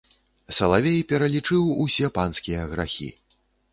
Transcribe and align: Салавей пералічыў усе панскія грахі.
Салавей 0.59 0.97
пералічыў 1.11 1.69
усе 1.85 2.11
панскія 2.19 2.61
грахі. 2.73 3.09